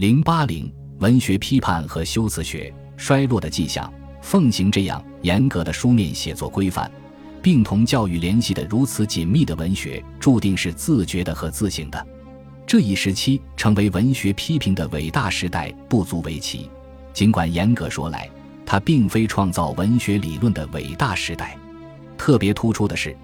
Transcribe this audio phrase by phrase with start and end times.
[0.00, 3.92] 零八零文学批判和修辞学衰落的迹象，
[4.22, 6.90] 奉行这样严格的书面写作规范，
[7.42, 12.06] 并同教育联系的如此紧密的文学，注定是自觉的和自省的。
[12.66, 16.70] 这一时期成为文学批评的伟大时代，不足为奇。
[17.12, 18.26] 尽管严格说来，
[18.64, 21.58] 它并非创造文学理论的伟大时代。
[22.16, 23.14] 特别突出的是，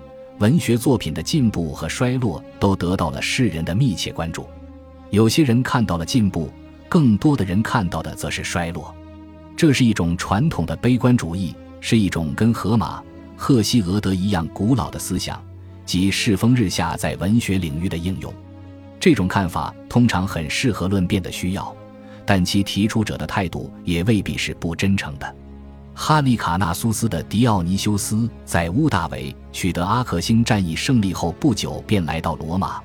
[0.40, 4.46] 文学作品的进步和衰落都得到了世人的密切关注。
[5.08, 6.50] 有些人看到了进步，
[6.89, 8.94] 更多的人看到的则是衰落。
[9.57, 13.03] 这是一种传统的悲观主义，是一种跟荷马、
[13.36, 15.43] 赫西俄德一样古老的思想，
[15.85, 18.32] 即世风日下在文学领域的应用。
[19.00, 21.75] 这种看法通常很适合论辩的需要，
[22.25, 25.36] 但其提出者的态度也未必是不真诚的。
[25.94, 32.83] 哈利卡纳苏斯的狄奥尼修斯在乌大维取得阿克星战役胜利后不久便来到罗马，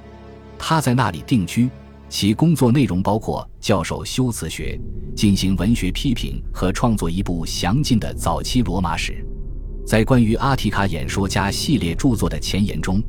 [0.57, 1.69] 他在那里定居。
[2.11, 4.77] 其工作内容包括教授修辞学、
[5.15, 9.25] 进行文学批评和创作一部详尽的早期罗马史。
[9.87, 13.01] 在关于阿提卡演说家系列著作的前言中，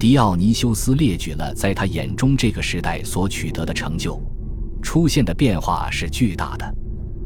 [0.00, 4.20] 狄奥尼修斯列举了在他眼中这个时代所取得的成就。
[4.82, 6.74] 出现的变化是巨大的。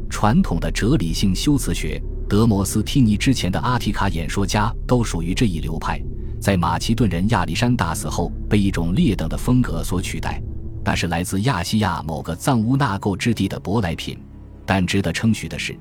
[0.07, 5.99] 传统的哲理性修辞学，德摩斯提尼之前的阿提卡演说家都属于这一流派，
[6.39, 10.39] 在马其顿人亚历山大死后，被一种劣等的风格所取代。
[10.85, 14.17] 那是来自亚细亚某个藏污纳垢之地的舶来品，
[14.67, 15.75] 但值得称许的是，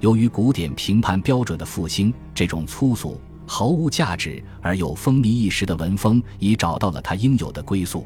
[0.00, 8.04] 由于古典评判标准的复兴，这种粗俗、毫无价值而又风靡一时的文风已找到了它应有的归宿。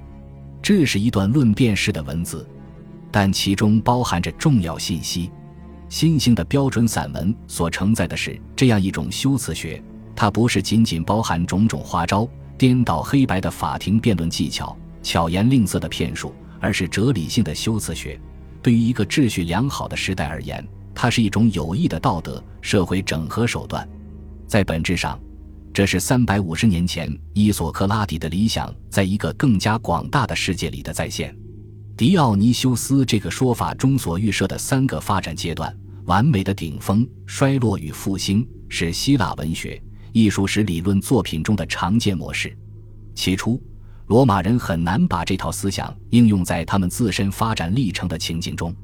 [0.60, 2.46] 这是一段论辩式的文字，
[3.10, 5.30] 但其中包含着重要信息。
[5.88, 9.82] 新兴的标准散文所承载的是这样一种修辞学，
[10.14, 12.28] 它不是仅仅包含种种花招、
[12.58, 14.76] 颠倒黑白的法庭辩论技巧。
[15.02, 18.18] 巧言令色的骗术，而是哲理性的修辞学。
[18.62, 23.88] 对于一个秩序良好的时代而言，它是一种有益的道德社会整合手段。
[24.46, 25.18] 在本质上，
[25.74, 31.36] 这是三百五十年前伊索克拉底的理想在一个更加广大的世界里的再现。
[31.96, 39.82] 狄奥尼修斯这个说法中所预设的三个发展阶段：完美的顶峰、衰落与复兴，是希腊文学
[40.12, 42.56] 艺术史理论作品中的常见模式。
[43.14, 43.60] 起初。
[44.06, 48.74] 罗马人很难把这套思想应用在他们自身发展历程的情景中。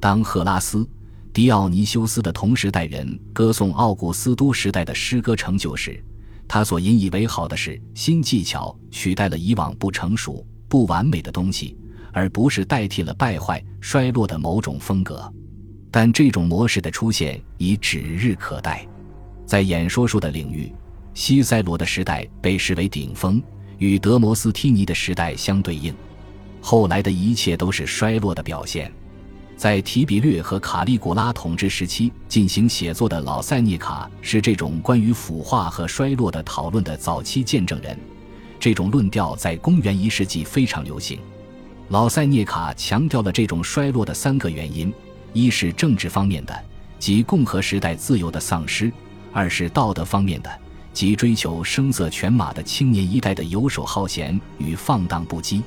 [0.00, 0.86] 当赫拉斯、
[1.32, 6.02] 狄奥尼修斯的同时代人歌颂奥古斯都时代的诗歌成就时，
[6.46, 11.76] 他所引以为豪的是新技巧取代了以往不成熟、不完美的东西，
[12.12, 15.32] 而不是代替了败坏、衰落的某种风格。
[15.90, 18.86] 但这种模式的出现已指日可待。
[19.46, 20.70] 在演说术的领域，
[21.14, 23.42] 西塞罗的时代被视为顶峰。
[23.78, 25.94] 与德摩斯提尼的时代相对应，
[26.60, 28.90] 后来的一切都是衰落的表现。
[29.56, 37.98] 在提比略和卡利古拉统治时期进行写作的老塞涅卡是这种关于腐化和衰落的讨论的早期见证人。
[38.60, 41.18] 这种论调在公元一世纪非常流行。
[41.88, 44.92] 老塞涅卡强调了这种衰落的三个原因：
[45.32, 46.64] 一是政治方面的，
[46.98, 48.90] 即共和时代自由的丧失；
[49.32, 50.50] 二是道德方面的。
[50.96, 55.62] 即追求声色犬马的青年一代的游手好闲与放荡不羁，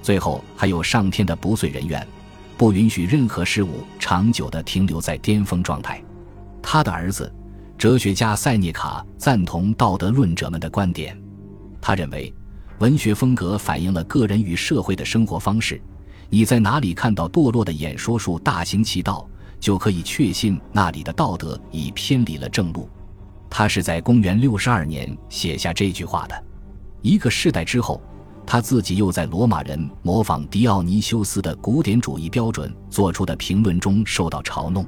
[0.00, 2.06] 最后还有上天的不遂人愿，
[2.56, 6.00] 不允许任何事物长久地停留在巅峰状态。
[6.62, 7.34] 他的儿子，
[7.76, 11.20] 哲学家塞涅卡赞同道德论者们的观点，
[11.80, 12.32] 他认为，
[12.78, 15.82] 文学风格反映了个人与社会的生活方式。
[16.28, 19.28] 你在哪里看到堕落的演说术大行其道，
[19.58, 22.88] 就可以确信那里的道德已偏离了正路。
[23.50, 26.44] 他是在公元六十二年写下这句话的。
[27.02, 28.00] 一个世代之后，
[28.46, 34.86] 他自己又在罗马人模仿狄奥尼修斯的古典主义标准做出的评论中受到嘲弄。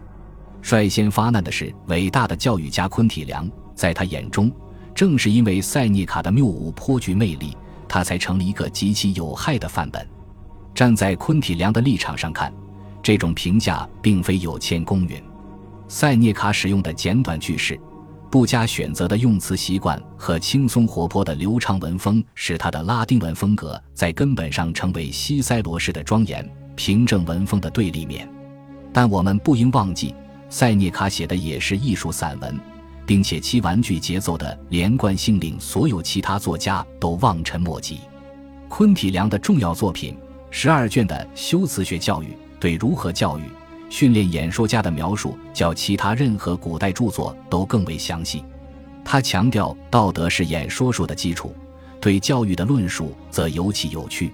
[0.62, 4.50] 率先发难的是伟大的教育家昆体良，在他眼中，
[4.94, 7.56] 正是因为塞涅卡的谬误颇具魅力，
[7.88, 10.06] 他才成了一个极其有害的范本。
[10.72, 12.52] 站在昆体良的立场上看，
[13.02, 15.20] 这种评价并非有欠公允。
[15.88, 17.78] 塞涅卡使用的简短句式。
[18.32, 28.26] 不加选择的用词习惯和轻松活泼的流畅文风，使他的拉丁文风格在根本上成为西塞罗式的庄严平正文风的对立面。
[28.90, 30.14] 但我们不应忘记，
[30.48, 32.58] 塞涅卡写的也是艺术散文，
[33.04, 38.00] 并且其玩具节奏的连贯性令所有其他作家都望尘莫及。
[38.66, 40.16] 昆体良的重要作品
[40.50, 43.42] 十二卷的修辞学教育，对如何教育。
[43.92, 48.42] 训练演说家的描述较其他任何古代著作都更为详细。
[49.04, 51.54] 他强调道德是演说术的基础，
[52.00, 54.32] 对教育的论述则尤其有趣。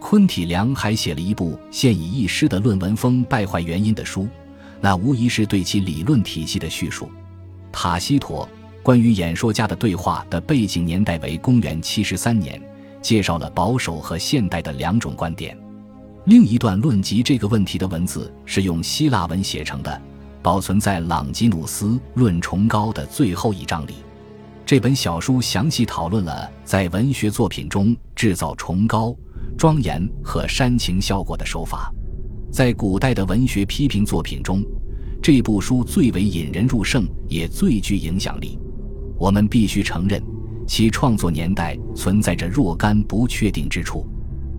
[0.00, 4.26] 昆体良还写了一部现已佚失的论文风败坏原因的书，
[4.80, 7.10] 那无疑是对其理论体系的叙述。
[7.70, 8.48] 塔西佗
[8.82, 12.58] 关于演说家的对话的背景年代为公元七十三年，
[13.02, 15.54] 介绍了保守和现代的两种观点。
[16.26, 20.02] 另一段论及这个问题的文字是用希腊文写成的，
[20.42, 23.94] 保存在朗基努斯《论崇高》的最后一章里。
[24.64, 29.14] 这本小书详细讨论了在文学作品中制造崇高、
[29.56, 31.94] 庄严和煽情效果的手法。
[32.50, 34.64] 在古代的文学批评作品中，
[35.22, 38.58] 这部书最为引人入胜，也最具影响力。
[39.16, 40.20] 我们必须承认，
[40.66, 44.04] 其创作年代存在着若干不确定之处。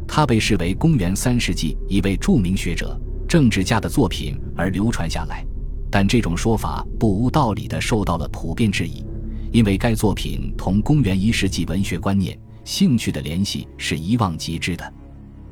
[0.07, 5.45] 他被视为公元三世纪一位著名学者、政治家的作品而流传下来，
[5.91, 9.05] 但这种说法不无道理地受到了普遍质疑。
[9.51, 14.93] 因为该作品同公元一世纪文学观念、兴趣的联系是遗忘极致的。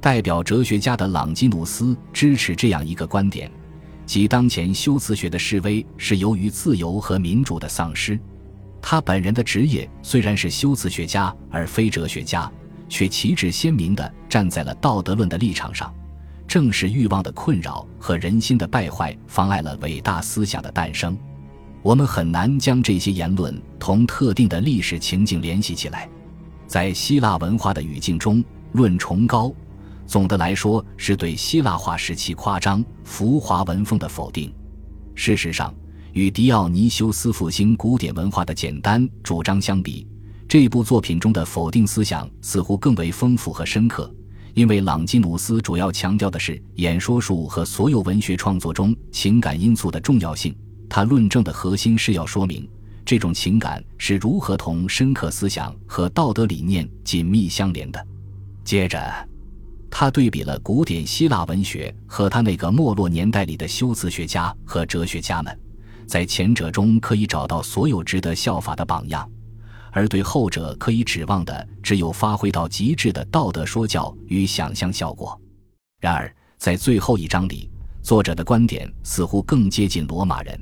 [0.02, 3.50] 代表哲学家的朗基努斯支持这样一个观点，
[4.06, 8.20] 即当前修辞学的示威是由于自由和民主的丧失。
[8.82, 12.52] 他本人的职业虽然是修辞学家而非哲学家，
[12.88, 15.94] 却旗帜鲜明地站在了道德论的立场上。
[16.48, 21.18] 正是欲望的困扰和人心的败坏，妨碍了伟大思想的诞生。
[21.82, 26.08] 我们很难将这些言论同特定的历史情境联系起来。
[26.68, 28.44] 在希腊文化的语境中，
[28.74, 29.54] 论崇高，
[30.06, 34.54] 总的来说是对希腊化时期夸张、浮华文风的否定。
[35.14, 35.74] 事实上，
[36.14, 40.08] 与狄奥尼修斯复兴古典文化的简单主张相比，
[40.48, 44.14] 这部作品中的否定思想似乎更为丰富和深刻。
[44.54, 50.56] 因为朗基努斯主要强调的是演说术和所有文学创作中情感因素的重要性。
[50.88, 52.66] 他论证的核心是要说明
[53.04, 58.08] 这种情感是如何同深刻思想和道德理念紧密相连的。
[58.64, 58.98] 接着，
[59.92, 65.60] 他对比了古典希腊文学和他那个没落年代里的修辞学家和哲学家们，
[66.08, 69.30] 在前者中可以找到所有值得效法的榜样，
[69.96, 75.40] 而对后者可以指望的只有发挥到极致的道德说教与想象效果。
[76.02, 77.72] 然而，在最后一章里，
[78.04, 80.60] 作者的观点似乎更接近罗马人。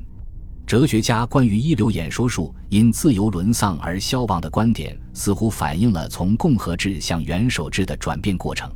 [0.68, 8.71] 哲学家关于一流演说术因自由沦丧而消亡的观点，似乎反映了从共和制向元首制的转变过程。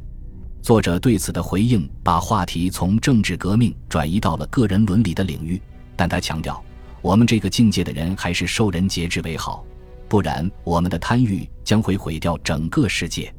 [0.63, 5.61] 作者对此的回应，把话题从政治革命转移到了个人伦理的领域。
[5.95, 6.59] 但他强调，
[7.03, 9.63] 我们这个境界的人还是受人节制为好，
[10.07, 13.33] 不然我们的贪欲将会毁掉整个世界。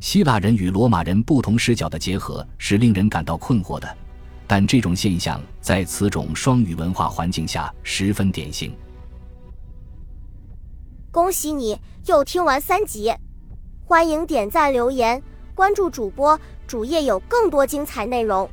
[0.00, 3.96] 希腊人与罗马人不同视角的结合是令人感到困惑的。
[4.46, 8.76] 但这种现象在此种双语文化环境下十分典型。
[11.10, 13.10] 恭喜你又听完三集，
[13.86, 15.22] 欢迎点赞、留言、
[15.54, 18.48] 关注主播，主页有更多精彩内容。